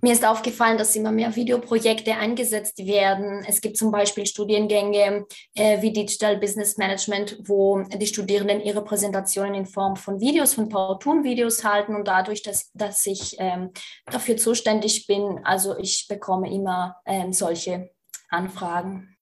Mir 0.01 0.13
ist 0.13 0.25
aufgefallen, 0.25 0.77
dass 0.77 0.95
immer 0.95 1.11
mehr 1.11 1.35
Videoprojekte 1.35 2.15
eingesetzt 2.15 2.85
werden. 2.85 3.43
Es 3.47 3.61
gibt 3.61 3.77
zum 3.77 3.91
Beispiel 3.91 4.25
Studiengänge 4.25 5.25
äh, 5.55 5.81
wie 5.81 5.91
Digital 5.91 6.37
Business 6.37 6.77
Management, 6.77 7.39
wo 7.45 7.81
die 7.81 8.05
Studierenden 8.05 8.61
ihre 8.61 8.83
Präsentationen 8.83 9.55
in 9.55 9.65
Form 9.65 9.95
von 9.95 10.19
Videos, 10.19 10.53
von 10.53 10.69
PowerToon-Videos 10.69 11.63
halten 11.63 11.95
und 11.95 12.07
dadurch, 12.07 12.43
dass, 12.43 12.71
dass 12.73 13.05
ich 13.07 13.37
ähm, 13.39 13.71
dafür 14.05 14.37
zuständig 14.37 15.07
bin, 15.07 15.39
also 15.43 15.77
ich 15.79 16.05
bekomme 16.07 16.53
immer 16.53 16.97
ähm, 17.05 17.33
solche 17.33 17.89
Anfragen. 18.29 19.16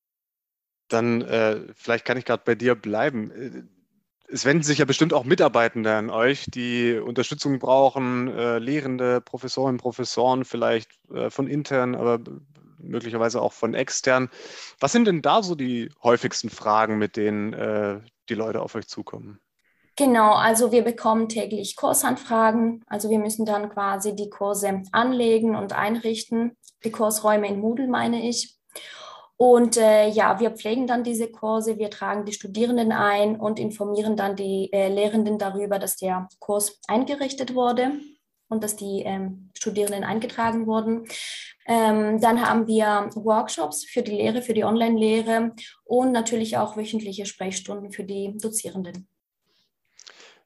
Dann 0.87 1.21
äh, 1.21 1.61
vielleicht 1.75 2.05
kann 2.05 2.17
ich 2.17 2.25
gerade 2.25 2.43
bei 2.45 2.55
dir 2.55 2.75
bleiben 2.75 3.31
äh, 3.31 3.63
es 4.27 4.45
wenden 4.45 4.63
sich 4.63 4.79
ja 4.79 4.85
bestimmt 4.85 5.13
auch 5.13 5.23
Mitarbeitende 5.23 5.93
an 5.93 6.09
euch, 6.09 6.45
die 6.47 6.97
Unterstützung 6.97 7.59
brauchen, 7.59 8.27
äh, 8.27 8.57
Lehrende, 8.59 9.21
Professorinnen, 9.21 9.77
Professoren, 9.77 10.45
vielleicht 10.45 10.89
äh, 11.13 11.29
von 11.29 11.47
intern, 11.47 11.95
aber 11.95 12.19
möglicherweise 12.79 13.41
auch 13.41 13.53
von 13.53 13.73
extern. 13.73 14.29
Was 14.79 14.91
sind 14.91 15.05
denn 15.05 15.21
da 15.21 15.43
so 15.43 15.55
die 15.55 15.89
häufigsten 16.03 16.49
Fragen, 16.49 16.97
mit 16.97 17.17
denen 17.17 17.53
äh, 17.53 17.99
die 18.29 18.35
Leute 18.35 18.61
auf 18.61 18.75
euch 18.75 18.87
zukommen? 18.87 19.39
Genau, 19.97 20.33
also 20.33 20.71
wir 20.71 20.83
bekommen 20.83 21.29
täglich 21.29 21.75
Kursanfragen. 21.77 22.83
Also 22.87 23.09
wir 23.09 23.19
müssen 23.19 23.45
dann 23.45 23.69
quasi 23.69 24.15
die 24.15 24.29
Kurse 24.29 24.83
anlegen 24.91 25.55
und 25.55 25.71
einrichten. 25.71 26.57
Die 26.83 26.91
Kursräume 26.91 27.47
in 27.47 27.59
Moodle 27.59 27.87
meine 27.87 28.27
ich. 28.27 28.57
Und 29.37 29.75
äh, 29.75 30.07
ja, 30.07 30.39
wir 30.39 30.51
pflegen 30.51 30.87
dann 30.87 31.03
diese 31.03 31.29
Kurse, 31.29 31.77
wir 31.77 31.89
tragen 31.89 32.25
die 32.25 32.31
Studierenden 32.31 32.91
ein 32.93 33.37
und 33.37 33.59
informieren 33.59 34.15
dann 34.15 34.35
die 34.35 34.71
äh, 34.71 34.87
Lehrenden 34.87 35.37
darüber, 35.37 35.77
dass 35.77 35.97
der 35.97 36.29
Kurs 36.39 36.79
eingerichtet 36.87 37.53
wurde 37.53 37.91
und 38.47 38.63
dass 38.63 38.77
die 38.77 39.03
ähm, 39.05 39.49
Studierenden 39.57 40.05
eingetragen 40.05 40.67
wurden. 40.67 41.05
Ähm, 41.67 42.21
dann 42.21 42.47
haben 42.47 42.67
wir 42.67 43.09
Workshops 43.15 43.83
für 43.83 44.03
die 44.03 44.11
Lehre, 44.11 44.41
für 44.41 44.53
die 44.53 44.63
Online-Lehre 44.63 45.53
und 45.83 46.11
natürlich 46.11 46.57
auch 46.57 46.77
wöchentliche 46.77 47.25
Sprechstunden 47.25 47.91
für 47.91 48.03
die 48.03 48.37
Dozierenden. 48.37 49.07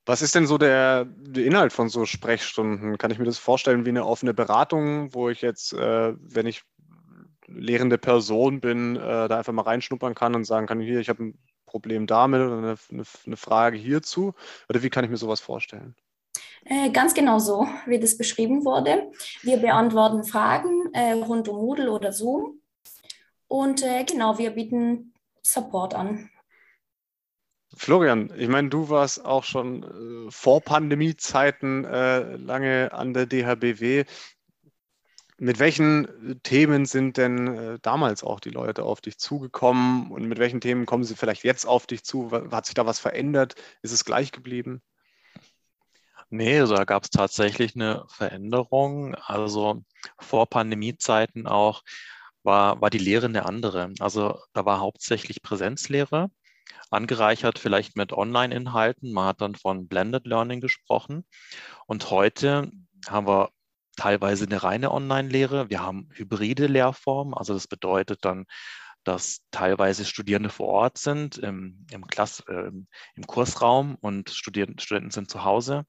Was 0.06 0.24
ist 0.24 0.34
denn 0.34 0.48
so 0.48 0.58
der, 0.58 1.06
der, 1.06 1.46
Inhalt 1.46 1.74
von 1.74 1.90
so 1.90 2.06
Sprechstunden? 2.06 2.98
Kann 2.98 3.12
ich 3.12 3.20
mir 3.20 3.26
das 3.26 3.38
vorstellen 3.38 3.86
wie 3.86 3.90
eine 3.90 4.06
offene 4.06 4.34
Beratung, 4.34 5.14
wo 5.14 5.30
ich 5.30 5.42
jetzt, 5.42 5.74
äh, 5.74 6.14
wenn 6.18 6.48
ich 6.48 6.64
lehrende 7.52 7.98
Person 7.98 8.60
bin, 8.62 8.96
äh, 8.96 9.28
da 9.28 9.38
einfach 9.38 9.54
mal 9.54 9.64
reinschnuppern 9.64 10.16
kann 10.16 10.36
und 10.36 10.46
sagen 10.46 10.68
kann, 10.68 10.80
hier, 10.80 11.00
ich 11.00 11.10
habe 11.10 11.24
ein 11.24 11.40
Problem 11.66 12.08
damit 12.08 12.42
oder 12.42 12.58
eine, 12.58 12.76
eine, 12.92 13.04
eine, 13.26 13.38
Frage 13.38 13.78
hierzu? 13.78 14.34
Oder 14.70 14.82
wie 14.82 14.90
kann 14.90 15.04
ich 15.04 15.10
mir 15.10 15.18
sowas 15.18 15.40
vorstellen? 15.40 15.96
Äh, 16.66 16.90
ganz 16.90 17.14
genau 17.14 17.40
so, 17.40 17.68
wie 17.86 18.00
das 18.00 18.18
beschrieben 18.18 18.66
wurde. 18.66 19.12
Wir 19.44 19.58
beantworten 19.58 20.24
Fragen 20.24 20.94
äh, 20.94 21.14
rund 21.14 21.48
um 21.48 21.58
Moodle 21.58 21.92
oder 21.92 22.12
Zoom. 22.12 22.62
Und 23.48 23.84
äh, 23.84 24.04
genau, 24.04 24.38
wir 24.38 24.52
bieten 24.52 25.14
Support 25.44 25.96
an. 25.96 26.30
Florian, 27.76 28.34
ich 28.36 28.50
meine, 28.50 28.70
du 28.70 28.90
warst 28.90 29.24
auch 29.24 29.44
schon 29.44 29.84
äh, 30.28 30.32
vor 30.32 30.62
Pandemiezeiten 30.62 31.86
äh, 31.86 32.36
lange 32.36 32.92
an 32.92 33.14
der 33.14 33.26
DHBW. 33.26 34.06
Mit 35.40 35.60
welchen 35.60 36.32
äh, 36.32 36.36
Themen 36.44 36.86
sind 36.86 37.18
denn 37.18 37.48
äh, 37.48 37.80
damals 37.82 38.24
auch 38.24 38.40
die 38.40 38.50
Leute 38.50 38.84
auf 38.84 39.02
dich 39.02 39.18
zugekommen 39.18 40.12
und 40.12 40.26
mit 40.26 40.38
welchen 40.38 40.62
Themen 40.62 40.86
kommen 40.86 41.04
sie 41.04 41.16
vielleicht 41.16 41.44
jetzt 41.44 41.66
auf 41.66 41.88
dich 41.88 42.04
zu? 42.04 42.32
Hat 42.52 42.66
sich 42.66 42.76
da 42.76 42.86
was 42.86 43.00
verändert? 43.00 43.56
Ist 43.82 43.94
es 43.94 44.06
gleich 44.06 44.32
geblieben? 44.32 44.82
Nee, 46.30 46.60
also 46.60 46.76
da 46.76 46.84
gab 46.84 47.04
es 47.04 47.10
tatsächlich 47.10 47.76
eine 47.76 48.06
Veränderung. 48.10 49.16
Also 49.16 49.84
vor 50.20 50.48
Pandemiezeiten 50.48 51.48
auch 51.48 51.82
war, 52.44 52.82
war 52.82 52.90
die 52.90 53.00
Lehre 53.00 53.26
eine 53.28 53.46
andere. 53.46 53.94
Also 54.00 54.40
da 54.54 54.66
war 54.66 54.80
hauptsächlich 54.80 55.42
Präsenzlehre, 55.42 56.30
angereichert 56.92 57.60
vielleicht 57.60 57.96
mit 57.96 58.14
Online-Inhalten. 58.14 59.12
Man 59.12 59.28
hat 59.28 59.42
dann 59.42 59.56
von 59.56 59.88
Blended 59.88 60.28
Learning 60.28 60.62
gesprochen. 60.62 61.26
Und 61.88 62.12
heute 62.12 62.72
haben 63.08 63.28
wir 63.28 63.50
teilweise 64.00 64.46
eine 64.46 64.64
reine 64.64 64.92
Online-Lehre. 64.92 65.70
Wir 65.70 65.82
haben 65.82 66.10
hybride 66.14 66.68
Lehrformen, 66.68 67.34
also 67.34 67.54
das 67.54 67.68
bedeutet 67.68 68.24
dann, 68.24 68.46
dass 69.04 69.42
teilweise 69.52 70.06
Studierende 70.06 70.50
vor 70.50 70.68
Ort 70.68 70.98
sind 70.98 71.38
im, 71.38 71.86
im, 71.92 72.08
Klass, 72.08 72.42
äh, 72.48 72.72
im 73.16 73.28
Kursraum 73.28 73.96
und 73.96 74.30
Studierenden, 74.30 74.80
Studenten 74.80 75.12
sind 75.12 75.30
zu 75.30 75.44
Hause. 75.44 75.86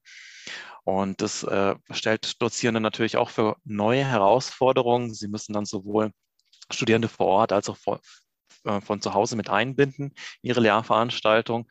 Und 0.83 1.21
das 1.21 1.43
äh, 1.43 1.75
stellt 1.91 2.41
Dozierende 2.41 2.81
natürlich 2.81 3.15
auch 3.15 3.29
für 3.29 3.55
neue 3.63 4.03
Herausforderungen. 4.03 5.13
Sie 5.13 5.27
müssen 5.27 5.53
dann 5.53 5.65
sowohl 5.65 6.11
Studierende 6.69 7.07
vor 7.07 7.27
Ort 7.27 7.51
als 7.51 7.69
auch 7.69 7.77
vor, 7.77 7.99
äh, 8.65 8.81
von 8.81 9.01
zu 9.01 9.13
Hause 9.13 9.35
mit 9.35 9.49
einbinden 9.49 10.13
in 10.41 10.49
ihre 10.49 10.61
Lehrveranstaltung. 10.61 11.69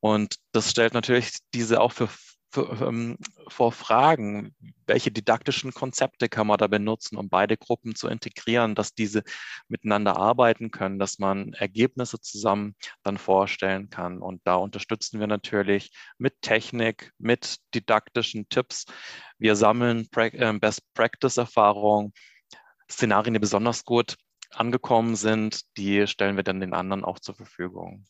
Und 0.00 0.36
das 0.52 0.70
stellt 0.70 0.94
natürlich 0.94 1.38
diese 1.52 1.80
auch 1.80 1.92
für 1.92 2.08
für, 2.50 2.86
ähm, 2.86 3.18
vor 3.48 3.72
Fragen, 3.72 4.54
welche 4.86 5.10
didaktischen 5.10 5.72
Konzepte 5.72 6.28
kann 6.28 6.46
man 6.46 6.58
da 6.58 6.66
benutzen, 6.66 7.16
um 7.16 7.28
beide 7.28 7.56
Gruppen 7.56 7.94
zu 7.94 8.08
integrieren, 8.08 8.74
dass 8.74 8.94
diese 8.94 9.22
miteinander 9.68 10.16
arbeiten 10.16 10.70
können, 10.70 10.98
dass 10.98 11.18
man 11.18 11.52
Ergebnisse 11.52 12.20
zusammen 12.20 12.74
dann 13.02 13.18
vorstellen 13.18 13.90
kann. 13.90 14.18
Und 14.18 14.40
da 14.44 14.56
unterstützen 14.56 15.20
wir 15.20 15.26
natürlich 15.26 15.90
mit 16.16 16.40
Technik, 16.40 17.12
mit 17.18 17.58
didaktischen 17.74 18.48
Tipps. 18.48 18.86
Wir 19.38 19.56
sammeln 19.56 20.08
äh, 20.16 20.52
Best 20.54 20.82
Practice-Erfahrungen, 20.94 22.12
Szenarien, 22.90 23.34
die 23.34 23.40
besonders 23.40 23.84
gut 23.84 24.16
angekommen 24.50 25.16
sind, 25.16 25.60
die 25.76 26.06
stellen 26.06 26.36
wir 26.36 26.44
dann 26.44 26.60
den 26.60 26.72
anderen 26.72 27.04
auch 27.04 27.18
zur 27.18 27.34
Verfügung. 27.34 28.06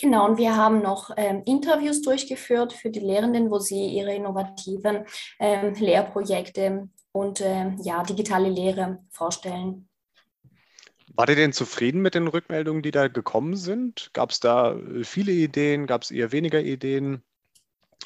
Genau, 0.00 0.26
und 0.26 0.38
wir 0.38 0.56
haben 0.56 0.80
noch 0.80 1.10
ähm, 1.16 1.42
Interviews 1.44 2.02
durchgeführt 2.02 2.72
für 2.72 2.90
die 2.90 3.00
Lehrenden, 3.00 3.50
wo 3.50 3.58
sie 3.58 3.88
ihre 3.88 4.14
innovativen 4.14 5.04
ähm, 5.38 5.74
Lehrprojekte 5.74 6.88
und 7.12 7.40
ähm, 7.42 7.78
ja, 7.82 8.02
digitale 8.02 8.48
Lehre 8.48 9.04
vorstellen. 9.10 9.88
Wart 11.14 11.28
ihr 11.28 11.36
denn 11.36 11.52
zufrieden 11.52 12.00
mit 12.00 12.14
den 12.14 12.26
Rückmeldungen, 12.26 12.82
die 12.82 12.90
da 12.90 13.08
gekommen 13.08 13.54
sind? 13.56 14.10
Gab 14.14 14.30
es 14.30 14.40
da 14.40 14.72
äh, 14.72 15.04
viele 15.04 15.32
Ideen? 15.32 15.86
Gab 15.86 16.02
es 16.02 16.10
eher 16.10 16.32
weniger 16.32 16.60
Ideen? 16.60 17.22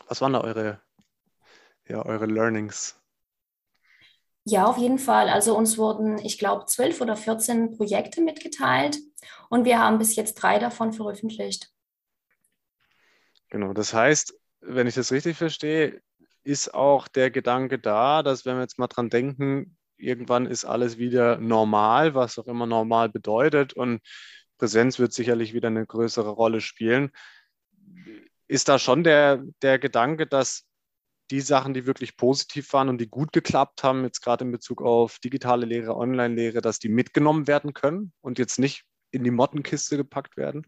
Was 0.09 0.21
waren 0.21 0.33
da 0.33 0.41
eure, 0.41 0.81
ja, 1.89 2.05
eure 2.05 2.27
Learnings? 2.27 3.01
Ja, 4.45 4.67
auf 4.67 4.77
jeden 4.77 4.99
Fall. 4.99 5.29
Also 5.29 5.57
uns 5.57 5.79
wurden, 5.79 6.19
ich 6.19 6.39
glaube, 6.39 6.67
zwölf 6.67 7.01
oder 7.01 7.17
14 7.17 7.77
Projekte 7.77 8.21
mitgeteilt 8.21 8.99
und 9.49 9.65
wir 9.65 9.79
haben 9.79 9.99
bis 9.99 10.17
jetzt 10.17 10.35
drei 10.35 10.59
davon 10.59 10.93
veröffentlicht. 10.93 11.73
Genau, 13.51 13.73
das 13.73 13.95
heißt, 13.95 14.35
wenn 14.61 14.87
ich 14.87 14.95
das 14.95 15.13
richtig 15.13 15.37
verstehe, 15.37 16.01
ist 16.43 16.75
auch 16.75 17.09
der 17.09 17.31
Gedanke 17.31 17.79
da, 17.79 18.23
dass 18.23 18.45
wenn 18.45 18.57
wir 18.57 18.63
jetzt 18.63 18.79
mal 18.79 18.87
dran 18.87 19.11
denken, 19.11 19.77
irgendwann 19.97 20.47
ist 20.47 20.65
alles 20.65 20.99
wieder 20.99 21.39
normal, 21.39 22.15
was 22.15 22.39
auch 22.39 22.47
immer 22.47 22.67
normal 22.67 23.09
bedeutet 23.09 23.73
und 23.73 24.01
Präsenz 24.59 24.99
wird 24.99 25.13
sicherlich 25.13 25.55
wieder 25.55 25.69
eine 25.69 25.87
größere 25.87 26.31
Rolle 26.31 26.61
spielen. 26.61 27.11
Ist 28.49 28.69
da 28.69 28.79
schon 28.79 29.05
der, 29.05 29.43
der 29.63 29.79
Gedanke, 29.79 30.27
dass 30.27 30.65
die 31.31 31.41
Sachen, 31.41 31.75
die 31.75 31.87
wirklich 31.87 32.17
positiv 32.17 32.73
waren 32.73 32.89
und 32.89 32.99
die 32.99 33.09
gut 33.09 33.33
geklappt 33.33 33.83
haben, 33.83 34.05
jetzt 34.05 34.21
gerade 34.21 34.45
in 34.45 34.53
Bezug 34.53 34.81
auf 34.81 35.19
digitale 35.19 35.67
Lehre, 35.67 35.97
Online-Lehre, 35.97 36.61
dass 36.61 36.79
die 36.79 36.89
mitgenommen 36.89 37.49
werden 37.49 37.75
können 37.75 38.13
und 38.21 38.39
jetzt 38.39 38.59
nicht 38.59 38.85
in 39.11 39.25
die 39.25 39.33
Mottenkiste 39.33 39.97
gepackt 39.97 40.37
werden? 40.37 40.67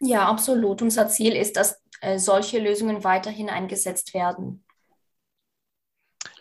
Ja, 0.00 0.28
absolut. 0.28 0.82
Unser 0.82 1.08
Ziel 1.08 1.34
ist, 1.34 1.56
dass 1.56 1.80
äh, 2.00 2.18
solche 2.18 2.58
Lösungen 2.58 3.04
weiterhin 3.04 3.48
eingesetzt 3.48 4.14
werden. 4.14 4.64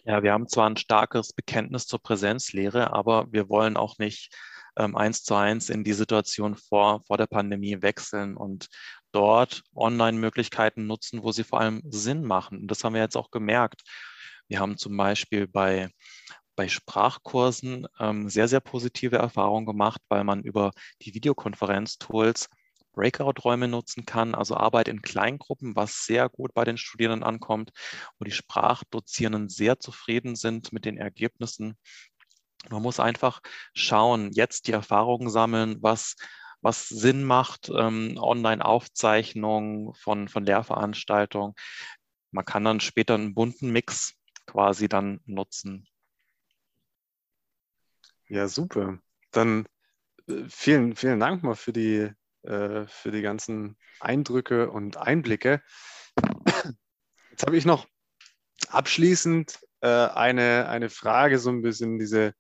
Ja, 0.04 0.22
wir 0.22 0.34
haben 0.34 0.48
zwar 0.48 0.70
ein 0.70 0.78
starkes 0.78 1.34
Bekenntnis 1.34 1.88
zur 1.88 2.00
Präsenzlehre, 2.00 2.94
aber 2.94 3.32
wir 3.32 3.50
wollen 3.50 3.76
auch 3.76 3.98
nicht 3.98 4.36
ähm, 4.78 4.96
eins 4.96 5.24
zu 5.24 5.36
eins 5.36 5.70
in 5.70 5.84
die 5.84 5.94
Situation 5.94 6.56
vor, 6.56 7.02
vor 7.06 7.18
der 7.18 7.28
Pandemie 7.28 7.82
wechseln 7.82 8.38
und 8.38 8.68
dort 9.12 9.64
Online-Möglichkeiten 9.74 10.86
nutzen, 10.86 11.24
wo 11.24 11.32
sie 11.32 11.44
vor 11.44 11.62
allem 11.62 11.82
Sinn 11.90 12.24
machen. 12.24 12.60
Und 12.62 12.68
das 12.68 12.84
haben 12.84 12.94
wir 12.94 13.02
jetzt 13.02 13.18
auch 13.18 13.32
gemerkt. 13.32 13.84
Wir 14.48 14.60
haben 14.60 14.78
zum 14.78 14.96
Beispiel 14.96 15.48
bei, 15.48 15.90
bei 16.56 16.68
Sprachkursen 16.68 17.88
ähm, 18.00 18.30
sehr, 18.30 18.48
sehr 18.48 18.60
positive 18.60 19.16
Erfahrungen 19.18 19.66
gemacht, 19.66 20.02
weil 20.10 20.24
man 20.24 20.44
über 20.44 20.72
die 21.02 21.14
Videokonferenz-Tools 21.14 22.50
Breakout-Räume 22.96 23.68
nutzen 23.68 24.06
kann, 24.06 24.34
also 24.34 24.56
Arbeit 24.56 24.88
in 24.88 25.02
Kleingruppen, 25.02 25.76
was 25.76 26.06
sehr 26.06 26.30
gut 26.30 26.54
bei 26.54 26.64
den 26.64 26.78
Studierenden 26.78 27.24
ankommt, 27.24 27.72
wo 28.18 28.26
die 28.26 28.32
Sprachdozierenden 28.32 29.50
sehr 29.50 29.80
zufrieden 29.80 30.36
sind 30.36 30.74
mit 30.74 30.86
den 30.86 30.98
Ergebnissen. 30.98 31.78
Man 32.70 32.82
muss 32.82 33.00
einfach 33.00 33.42
schauen, 33.74 34.32
jetzt 34.32 34.68
die 34.68 34.72
Erfahrungen 34.72 35.30
sammeln, 35.30 35.78
was, 35.82 36.16
was 36.62 36.88
Sinn 36.88 37.24
macht, 37.24 37.70
ähm, 37.70 38.18
Online-Aufzeichnungen 38.18 39.94
von, 39.94 40.28
von 40.28 40.46
Lehrveranstaltungen. 40.46 41.54
Man 42.32 42.46
kann 42.46 42.64
dann 42.64 42.80
später 42.80 43.14
einen 43.14 43.36
bunten 43.36 43.72
Mix 43.72 44.16
quasi 44.48 44.90
dann 44.90 45.20
nutzen. 45.26 45.88
Ja, 48.28 48.48
super. 48.48 49.00
Dann 49.32 49.68
äh, 50.28 50.44
vielen, 50.50 50.96
vielen 50.96 51.20
Dank 51.20 51.44
mal 51.44 51.56
für 51.56 51.74
die, 51.74 52.10
äh, 52.46 52.88
für 52.88 53.12
die 53.12 53.22
ganzen 53.22 53.78
Eindrücke 54.00 54.70
und 54.70 54.98
Einblicke. 54.98 55.62
Jetzt 57.32 57.46
habe 57.46 57.58
ich 57.58 57.66
noch 57.66 57.88
abschließend 58.70 59.60
äh, 59.82 59.88
eine, 59.88 60.70
eine 60.70 60.90
Frage, 60.90 61.40
so 61.40 61.50
ein 61.50 61.62
bisschen 61.62 62.00
diese, 62.00 62.34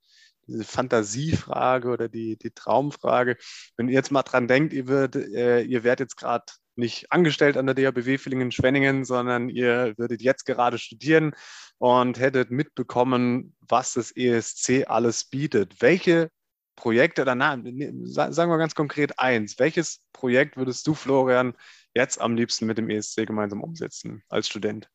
diese 0.47 0.63
Fantasiefrage 0.63 1.89
oder 1.89 2.07
die, 2.07 2.37
die 2.37 2.51
Traumfrage. 2.51 3.37
Wenn 3.77 3.87
ihr 3.87 3.95
jetzt 3.95 4.11
mal 4.11 4.23
dran 4.23 4.47
denkt, 4.47 4.73
ihr, 4.73 4.87
würd, 4.87 5.15
äh, 5.15 5.61
ihr 5.61 5.83
werdet 5.83 6.11
jetzt 6.11 6.17
gerade 6.17 6.45
nicht 6.75 7.11
angestellt 7.11 7.57
an 7.57 7.67
der 7.67 7.75
DHBW 7.75 8.17
Villingen-Schwenningen, 8.17 9.05
sondern 9.05 9.49
ihr 9.49 9.93
würdet 9.97 10.21
jetzt 10.21 10.45
gerade 10.45 10.77
studieren 10.77 11.33
und 11.77 12.19
hättet 12.19 12.51
mitbekommen, 12.51 13.55
was 13.59 13.93
das 13.93 14.11
ESC 14.15 14.85
alles 14.87 15.25
bietet. 15.25 15.81
Welche 15.81 16.29
Projekte, 16.75 17.21
oder 17.21 17.35
na, 17.35 17.57
sagen 18.05 18.51
wir 18.51 18.57
ganz 18.57 18.75
konkret 18.75 19.17
eins, 19.19 19.59
welches 19.59 20.01
Projekt 20.11 20.57
würdest 20.57 20.85
du, 20.87 20.93
Florian, 20.93 21.53
jetzt 21.93 22.19
am 22.19 22.35
liebsten 22.35 22.65
mit 22.65 22.77
dem 22.77 22.89
ESC 22.89 23.25
gemeinsam 23.25 23.63
umsetzen 23.63 24.23
als 24.29 24.47
Student? 24.47 24.89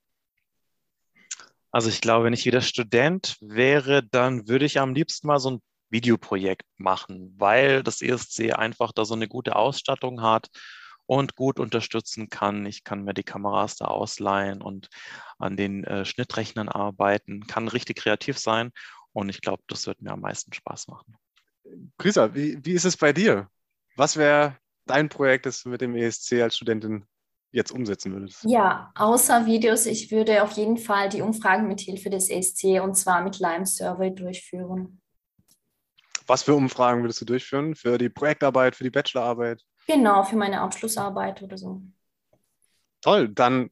Also 1.73 1.89
ich 1.89 2.01
glaube, 2.01 2.25
wenn 2.25 2.33
ich 2.33 2.45
wieder 2.45 2.61
Student 2.61 3.37
wäre, 3.41 4.03
dann 4.03 4.49
würde 4.49 4.65
ich 4.65 4.81
am 4.81 4.95
liebsten 4.95 5.29
mal 5.29 5.39
so 5.39 5.53
ein 5.53 5.63
Videoprojekt 5.89 6.67
machen, 6.77 7.35
weil 7.37 7.83
das 7.83 8.03
ESC 8.03 8.53
einfach 8.53 8.93
da 8.93 9.05
so 9.05 9.15
eine 9.15 9.29
gute 9.29 9.57
Ausstattung 9.57 10.23
hat 10.23 10.49
und 11.07 11.35
gut 11.35 11.59
unterstützen 11.59 12.29
kann. 12.29 12.67
Ich 12.67 12.85
kann 12.85 13.03
mir 13.03 13.15
die 13.15 13.25
Kameras 13.25 13.77
da 13.77 13.87
ausleihen 13.87 14.63
und 14.63 14.89
an 15.39 15.57
den 15.57 15.85
äh, 15.85 16.05
Schnittrechnern 16.05 16.69
arbeiten, 16.69 17.47
kann 17.47 17.69
richtig 17.69 17.97
kreativ 17.97 18.39
sein 18.39 18.71
und 19.13 19.29
ich 19.29 19.41
glaube, 19.41 19.63
das 19.67 19.87
wird 19.87 20.03
mir 20.03 20.13
am 20.13 20.21
meisten 20.21 20.53
Spaß 20.53 20.89
machen. 20.89 21.17
Grüßer, 21.99 22.35
wie, 22.35 22.59
wie 22.65 22.73
ist 22.73 22.85
es 22.85 22.97
bei 22.97 23.12
dir? 23.12 23.49
Was 23.97 24.17
wäre 24.17 24.57
dein 24.87 25.09
Projekt, 25.09 25.47
das 25.47 25.62
du 25.62 25.69
mit 25.69 25.81
dem 25.81 25.95
ESC 25.95 26.41
als 26.43 26.57
Studentin 26.57 27.05
jetzt 27.53 27.73
umsetzen 27.73 28.12
würdest? 28.12 28.45
Ja, 28.45 28.93
außer 28.95 29.47
Videos, 29.47 29.87
ich 29.87 30.11
würde 30.11 30.43
auf 30.43 30.53
jeden 30.53 30.77
Fall 30.77 31.09
die 31.09 31.23
Umfragen 31.23 31.69
mit 31.69 31.81
Hilfe 31.81 32.11
des 32.11 32.31
ESC 32.31 32.81
und 32.83 32.95
zwar 32.95 33.23
mit 33.23 33.39
Lime 33.39 33.67
Survey 33.67 34.15
durchführen. 34.15 35.00
Was 36.27 36.45
für 36.45 36.55
Umfragen 36.55 37.03
würdest 37.03 37.21
du 37.21 37.25
durchführen? 37.25 37.75
Für 37.75 37.99
die 37.99 38.09
Projektarbeit, 38.09 38.77
für 38.77 38.85
die 38.85 38.91
Bachelorarbeit? 38.91 39.65
Genau, 39.87 40.23
für 40.23 40.37
meine 40.37 40.61
Abschlussarbeit 40.61 41.43
oder 41.43 41.59
so. 41.59 41.83
Toll, 43.00 43.29
dann 43.29 43.71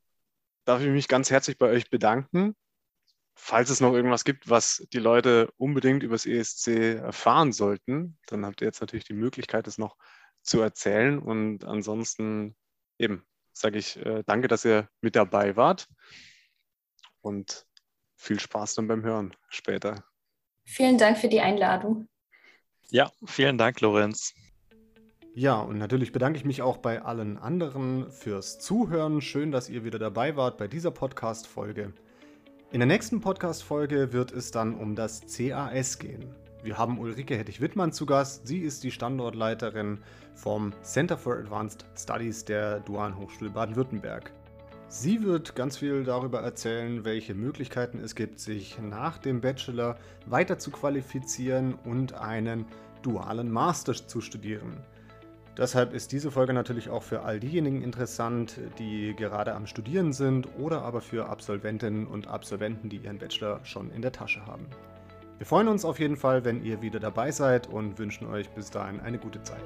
darf 0.65 0.83
ich 0.83 0.89
mich 0.89 1.07
ganz 1.07 1.31
herzlich 1.31 1.57
bei 1.57 1.69
euch 1.69 1.89
bedanken. 1.89 2.57
Falls 3.41 3.71
es 3.71 3.81
noch 3.81 3.93
irgendwas 3.93 4.25
gibt, 4.25 4.51
was 4.51 4.85
die 4.93 4.99
Leute 4.99 5.53
unbedingt 5.57 6.03
über 6.03 6.17
das 6.17 6.27
ESC 6.27 6.97
erfahren 6.97 7.53
sollten, 7.53 8.19
dann 8.27 8.45
habt 8.45 8.61
ihr 8.61 8.67
jetzt 8.67 8.81
natürlich 8.81 9.05
die 9.05 9.15
Möglichkeit, 9.15 9.69
es 9.69 9.79
noch 9.79 9.97
zu 10.43 10.61
erzählen. 10.61 11.21
Und 11.21 11.65
ansonsten 11.65 12.57
eben 12.99 13.25
sage 13.53 13.79
ich 13.79 13.97
äh, 14.05 14.25
danke, 14.27 14.49
dass 14.49 14.65
ihr 14.65 14.89
mit 15.01 15.15
dabei 15.15 15.57
wart 15.57 15.89
und 17.21 17.65
viel 18.17 18.41
Spaß 18.41 18.75
dann 18.75 18.89
beim 18.89 19.05
Hören 19.05 19.35
später. 19.49 20.05
Vielen 20.65 20.99
Dank 20.99 21.17
für 21.17 21.29
die 21.29 21.41
Einladung. 21.41 22.09
Ja, 22.91 23.11
vielen 23.25 23.57
Dank, 23.57 23.81
Lorenz. 23.81 24.35
Ja, 25.33 25.61
und 25.61 25.79
natürlich 25.79 26.11
bedanke 26.11 26.41
ich 26.41 26.45
mich 26.45 26.61
auch 26.61 26.79
bei 26.79 27.03
allen 27.03 27.39
anderen 27.39 28.11
fürs 28.11 28.59
Zuhören. 28.59 29.21
Schön, 29.21 29.53
dass 29.53 29.69
ihr 29.69 29.85
wieder 29.85 30.01
dabei 30.01 30.35
wart 30.35 30.59
bei 30.59 30.67
dieser 30.67 30.91
Podcast-Folge. 30.91 31.95
In 32.71 32.81
der 32.81 32.87
nächsten 32.87 33.23
Podcast-Folge 33.23 34.13
wird 34.13 34.31
es 34.31 34.51
dann 34.51 34.75
um 34.75 34.95
das 34.95 35.23
CAS 35.23 35.99
gehen. 35.99 36.35
Wir 36.63 36.77
haben 36.77 36.99
Ulrike 36.99 37.35
Hettich-Wittmann 37.35 37.93
zu 37.93 38.05
Gast. 38.05 38.47
Sie 38.47 38.59
ist 38.59 38.85
die 38.85 38.91
Standortleiterin 38.91 40.01
vom 40.35 40.75
Center 40.83 41.17
for 41.17 41.39
Advanced 41.39 41.87
Studies 41.97 42.45
der 42.45 42.81
Dualen 42.81 43.17
Hochschule 43.17 43.49
Baden-Württemberg. 43.49 44.35
Sie 44.89 45.23
wird 45.23 45.57
ganz 45.57 45.79
viel 45.79 46.05
darüber 46.05 46.41
erzählen, 46.41 47.07
welche 47.07 47.33
Möglichkeiten 47.33 48.01
es 48.01 48.15
gibt, 48.15 48.39
sich 48.39 48.79
nach 48.79 49.17
dem 49.17 49.41
Bachelor 49.41 49.97
weiter 50.27 50.59
zu 50.59 50.71
qualifizieren 50.71 51.73
und 51.73 52.13
einen 52.13 52.67
dualen 53.01 53.51
Master 53.51 53.95
zu 53.95 54.21
studieren. 54.21 54.85
Deshalb 55.59 55.93
ist 55.93 56.13
diese 56.13 56.31
Folge 56.31 56.53
natürlich 56.53 56.89
auch 56.89 57.03
für 57.03 57.23
all 57.23 57.41
diejenigen 57.41 57.83
interessant, 57.83 58.61
die 58.79 59.13
gerade 59.17 59.55
am 59.55 59.67
Studieren 59.67 60.13
sind 60.13 60.49
oder 60.57 60.83
aber 60.83 61.01
für 61.01 61.29
Absolventinnen 61.29 62.07
und 62.07 62.29
Absolventen, 62.29 62.89
die 62.89 62.99
ihren 62.99 63.19
Bachelor 63.19 63.59
schon 63.65 63.91
in 63.91 64.01
der 64.01 64.13
Tasche 64.13 64.47
haben. 64.47 64.67
Wir 65.39 65.47
freuen 65.47 65.67
uns 65.67 65.85
auf 65.85 65.99
jeden 65.99 66.17
Fall, 66.17 66.45
wenn 66.45 66.65
ihr 66.65 66.81
wieder 66.81 67.01
dabei 67.01 67.33
seid 67.33 67.67
und 67.67 67.99
wünschen 67.99 68.29
euch 68.29 68.49
bis 68.51 68.71
dahin 68.71 69.01
eine 69.01 69.19
gute 69.19 69.43
Zeit. 69.43 69.59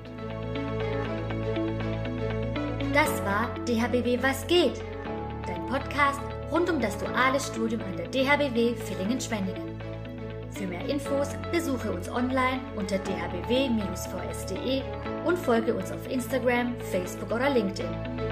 Das 2.94 3.22
war 3.24 3.54
DHBW 3.66 4.18
Was 4.22 4.46
geht? 4.46 4.82
Dein 5.46 5.66
Podcast 5.66 6.20
rund 6.50 6.70
um 6.70 6.80
das 6.80 6.96
duale 6.96 7.38
Studium 7.38 7.82
an 7.82 7.96
der 7.96 8.08
DHBW 8.08 8.74
Villingen-Schwenningen. 8.76 9.71
Für 10.52 10.66
mehr 10.66 10.86
Infos 10.88 11.28
besuche 11.50 11.90
uns 11.90 12.08
online 12.08 12.60
unter 12.76 12.98
dhbw-vs.de 12.98 14.82
und 15.24 15.38
folge 15.38 15.74
uns 15.74 15.90
auf 15.90 16.10
Instagram, 16.10 16.74
Facebook 16.90 17.30
oder 17.32 17.50
LinkedIn. 17.50 18.31